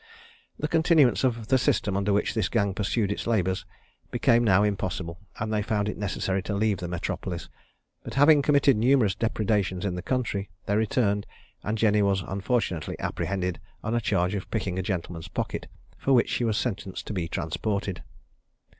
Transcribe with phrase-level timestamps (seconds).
[0.57, 3.65] The continuance of the system under which this gang pursued its labours
[4.09, 7.49] became now impossible, and they found it necessary to leave the metropolis;
[8.03, 11.27] but having committed numerous depredations in the country, they returned,
[11.61, 15.67] and Jenny was unfortunately apprehended on a charge of picking a gentleman's pocket,
[15.99, 18.01] for which she was sentenced to be transported.